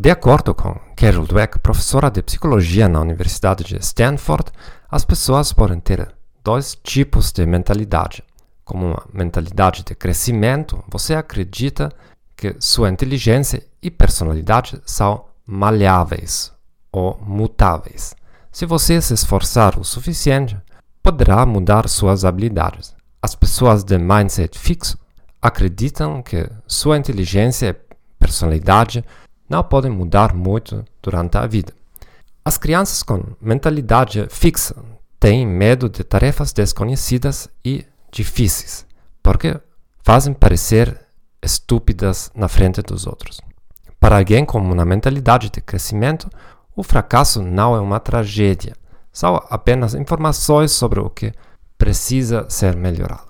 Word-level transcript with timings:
De 0.00 0.10
acordo 0.10 0.54
com 0.54 0.80
Carol 0.96 1.26
Dweck, 1.26 1.58
professora 1.58 2.10
de 2.10 2.22
psicologia 2.22 2.88
na 2.88 3.02
Universidade 3.02 3.64
de 3.64 3.76
Stanford, 3.80 4.50
as 4.90 5.04
pessoas 5.04 5.52
podem 5.52 5.78
ter 5.78 6.10
dois 6.42 6.74
tipos 6.82 7.30
de 7.30 7.44
mentalidade. 7.44 8.24
Como 8.64 8.86
uma 8.86 9.06
mentalidade 9.12 9.84
de 9.84 9.94
crescimento, 9.94 10.82
você 10.88 11.14
acredita 11.14 11.92
que 12.34 12.56
sua 12.60 12.88
inteligência 12.88 13.62
e 13.82 13.90
personalidade 13.90 14.80
são 14.86 15.26
maleáveis 15.44 16.50
ou 16.90 17.20
mutáveis. 17.20 18.16
Se 18.50 18.64
você 18.64 19.02
se 19.02 19.12
esforçar 19.12 19.78
o 19.78 19.84
suficiente, 19.84 20.56
poderá 21.02 21.44
mudar 21.44 21.86
suas 21.90 22.24
habilidades. 22.24 22.94
As 23.20 23.34
pessoas 23.34 23.84
de 23.84 23.98
mindset 23.98 24.58
fixo 24.58 24.98
acreditam 25.42 26.22
que 26.22 26.48
sua 26.66 26.96
inteligência 26.96 27.68
e 27.68 27.74
personalidade 28.18 29.04
não 29.50 29.64
podem 29.64 29.90
mudar 29.90 30.32
muito 30.32 30.84
durante 31.02 31.36
a 31.36 31.46
vida. 31.46 31.72
As 32.44 32.56
crianças 32.56 33.02
com 33.02 33.22
mentalidade 33.40 34.26
fixa 34.30 34.76
têm 35.18 35.44
medo 35.44 35.88
de 35.88 36.04
tarefas 36.04 36.52
desconhecidas 36.52 37.48
e 37.64 37.84
difíceis, 38.12 38.86
porque 39.20 39.60
fazem 40.02 40.32
parecer 40.32 40.98
estúpidas 41.42 42.30
na 42.34 42.48
frente 42.48 42.80
dos 42.80 43.06
outros. 43.06 43.40
Para 43.98 44.16
alguém 44.16 44.44
com 44.44 44.58
uma 44.58 44.84
mentalidade 44.84 45.50
de 45.50 45.60
crescimento, 45.60 46.30
o 46.74 46.82
fracasso 46.82 47.42
não 47.42 47.74
é 47.74 47.80
uma 47.80 48.00
tragédia, 48.00 48.74
são 49.12 49.34
apenas 49.50 49.94
informações 49.94 50.70
sobre 50.70 51.00
o 51.00 51.10
que 51.10 51.32
precisa 51.76 52.48
ser 52.48 52.76
melhorado. 52.76 53.28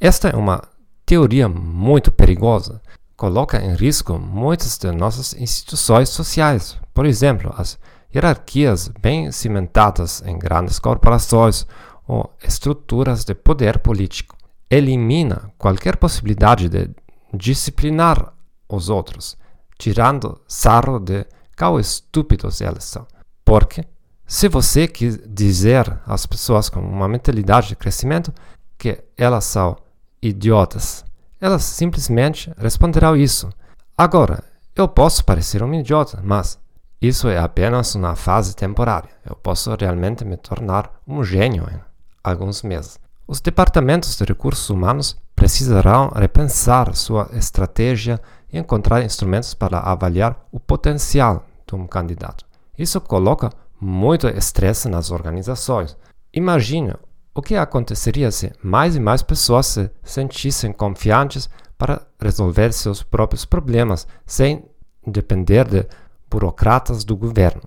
Esta 0.00 0.28
é 0.28 0.36
uma 0.36 0.62
teoria 1.06 1.48
muito 1.48 2.10
perigosa 2.10 2.82
coloca 3.16 3.58
em 3.64 3.74
risco 3.74 4.18
muitas 4.18 4.76
de 4.76 4.90
nossas 4.92 5.32
instituições 5.34 6.10
sociais. 6.10 6.78
Por 6.92 7.06
exemplo, 7.06 7.52
as 7.56 7.78
hierarquias 8.14 8.88
bem 9.00 9.32
cimentadas 9.32 10.22
em 10.26 10.38
grandes 10.38 10.78
corporações 10.78 11.66
ou 12.06 12.32
estruturas 12.42 13.24
de 13.24 13.34
poder 13.34 13.78
político. 13.78 14.36
Elimina 14.70 15.50
qualquer 15.58 15.96
possibilidade 15.96 16.68
de 16.68 16.90
disciplinar 17.32 18.32
os 18.68 18.88
outros, 18.88 19.36
tirando 19.78 20.40
sarro 20.46 20.98
de 20.98 21.26
quão 21.56 21.78
estúpidos 21.78 22.60
eles 22.60 22.84
são. 22.84 23.06
Porque, 23.44 23.84
se 24.26 24.48
você 24.48 24.88
quis 24.88 25.18
dizer 25.26 26.00
às 26.06 26.26
pessoas 26.26 26.68
com 26.68 26.80
uma 26.80 27.08
mentalidade 27.08 27.68
de 27.68 27.76
crescimento 27.76 28.32
que 28.76 29.02
elas 29.16 29.44
são 29.44 29.76
idiotas 30.20 31.04
elas 31.46 31.62
simplesmente 31.62 32.52
responderão 32.58 33.16
isso. 33.16 33.48
Agora, 33.96 34.42
eu 34.74 34.88
posso 34.88 35.24
parecer 35.24 35.62
um 35.62 35.72
idiota, 35.72 36.20
mas 36.22 36.58
isso 37.00 37.28
é 37.28 37.38
apenas 37.38 37.94
uma 37.94 38.16
fase 38.16 38.56
temporária. 38.56 39.10
Eu 39.24 39.36
posso 39.36 39.72
realmente 39.78 40.24
me 40.24 40.36
tornar 40.36 40.90
um 41.06 41.22
gênio 41.22 41.64
em 41.70 41.80
alguns 42.24 42.62
meses. 42.64 42.98
Os 43.28 43.40
departamentos 43.40 44.16
de 44.16 44.24
recursos 44.24 44.68
humanos 44.70 45.16
precisarão 45.36 46.08
repensar 46.08 46.92
sua 46.96 47.30
estratégia 47.32 48.20
e 48.52 48.58
encontrar 48.58 49.04
instrumentos 49.04 49.54
para 49.54 49.78
avaliar 49.78 50.44
o 50.50 50.58
potencial 50.58 51.44
de 51.64 51.76
um 51.76 51.86
candidato. 51.86 52.44
Isso 52.76 53.00
coloca 53.00 53.50
muito 53.80 54.26
estresse 54.26 54.88
nas 54.88 55.12
organizações. 55.12 55.96
Imagine 56.32 56.94
o 57.36 57.42
que 57.42 57.54
aconteceria 57.54 58.30
se 58.30 58.50
mais 58.62 58.96
e 58.96 59.00
mais 59.00 59.22
pessoas 59.22 59.66
se 59.66 59.90
sentissem 60.02 60.72
confiantes 60.72 61.50
para 61.76 62.00
resolver 62.18 62.72
seus 62.72 63.02
próprios 63.02 63.44
problemas 63.44 64.08
sem 64.24 64.64
depender 65.06 65.68
de 65.68 65.86
burocratas 66.30 67.04
do 67.04 67.14
governo? 67.14 67.60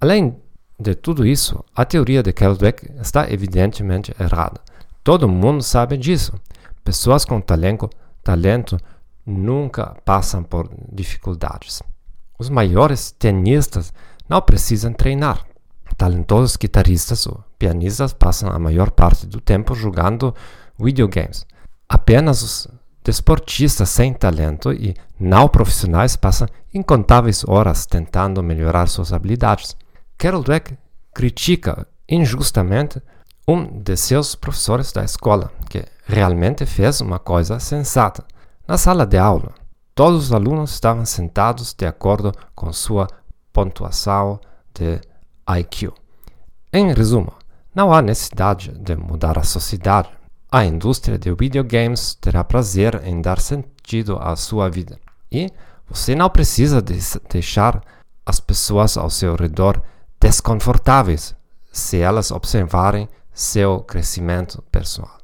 Além 0.00 0.40
de 0.80 0.94
tudo 0.94 1.26
isso, 1.26 1.62
a 1.76 1.84
teoria 1.84 2.22
de 2.22 2.32
Keldbeck 2.32 2.90
está 2.98 3.30
evidentemente 3.30 4.14
errada. 4.18 4.58
Todo 5.04 5.28
mundo 5.28 5.62
sabe 5.62 5.98
disso. 5.98 6.32
Pessoas 6.82 7.26
com 7.26 7.42
talento, 7.42 7.90
talento 8.24 8.78
nunca 9.26 9.98
passam 10.02 10.42
por 10.42 10.66
dificuldades. 10.90 11.82
Os 12.38 12.48
maiores 12.48 13.12
tenistas 13.12 13.92
não 14.26 14.40
precisam 14.40 14.94
treinar. 14.94 15.44
Talentosos 15.98 16.56
guitarristas 16.56 17.26
ou 17.26 17.42
pianistas 17.58 18.12
passam 18.12 18.50
a 18.50 18.58
maior 18.58 18.92
parte 18.92 19.26
do 19.26 19.40
tempo 19.40 19.74
jogando 19.74 20.32
videogames. 20.78 21.44
Apenas 21.88 22.40
os 22.40 22.68
desportistas 23.02 23.88
sem 23.90 24.14
talento 24.14 24.72
e 24.72 24.94
não 25.18 25.48
profissionais 25.48 26.14
passam 26.14 26.46
incontáveis 26.72 27.44
horas 27.48 27.84
tentando 27.84 28.44
melhorar 28.44 28.86
suas 28.86 29.12
habilidades. 29.12 29.76
Carol 30.16 30.44
Dweck 30.44 30.78
critica 31.12 31.84
injustamente 32.08 33.02
um 33.48 33.64
de 33.64 33.96
seus 33.96 34.36
professores 34.36 34.92
da 34.92 35.02
escola, 35.02 35.50
que 35.68 35.84
realmente 36.06 36.64
fez 36.64 37.00
uma 37.00 37.18
coisa 37.18 37.58
sensata. 37.58 38.24
Na 38.68 38.78
sala 38.78 39.04
de 39.04 39.18
aula, 39.18 39.52
todos 39.96 40.26
os 40.26 40.32
alunos 40.32 40.74
estavam 40.74 41.04
sentados 41.04 41.74
de 41.74 41.86
acordo 41.86 42.32
com 42.54 42.72
sua 42.72 43.08
pontuação 43.52 44.38
de 44.72 45.00
IQ. 45.48 45.92
Em 46.72 46.92
resumo, 46.92 47.32
não 47.74 47.92
há 47.92 48.02
necessidade 48.02 48.72
de 48.72 48.96
mudar 48.96 49.38
a 49.38 49.42
sociedade. 49.42 50.10
A 50.50 50.64
indústria 50.64 51.18
de 51.18 51.32
videogames 51.34 52.14
terá 52.14 52.42
prazer 52.44 53.02
em 53.04 53.20
dar 53.20 53.40
sentido 53.40 54.18
à 54.20 54.34
sua 54.36 54.68
vida. 54.68 54.98
E 55.30 55.50
você 55.88 56.14
não 56.14 56.28
precisa 56.28 56.82
de 56.82 56.98
deixar 57.30 57.82
as 58.24 58.40
pessoas 58.40 58.96
ao 58.96 59.08
seu 59.08 59.34
redor 59.36 59.82
desconfortáveis 60.20 61.34
se 61.72 61.98
elas 61.98 62.30
observarem 62.30 63.08
seu 63.32 63.80
crescimento 63.80 64.62
pessoal. 64.70 65.17